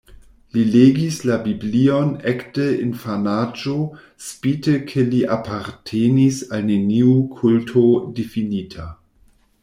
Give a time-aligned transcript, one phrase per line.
[0.55, 3.75] Li legis la Biblion ekde infanaĝo
[4.27, 7.85] spite ke li apartenis al neniu kulto
[8.21, 8.87] difinita.